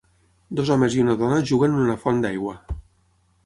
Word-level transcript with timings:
Dos 0.59 0.71
homes 0.75 0.95
i 0.95 1.03
una 1.03 1.15
dona 1.21 1.39
juguen 1.51 1.77
en 1.77 1.85
una 1.87 2.01
font 2.07 2.25
d'aigua. 2.27 2.59